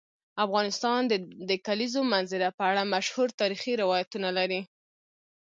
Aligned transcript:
افغانستان 0.45 1.01
د 1.07 1.13
د 1.49 1.51
کلیزو 1.67 2.01
منظره 2.13 2.47
په 2.57 2.63
اړه 2.69 2.91
مشهور 2.93 3.27
تاریخی 3.41 3.73
روایتونه 3.83 4.29
لري. 4.37 4.61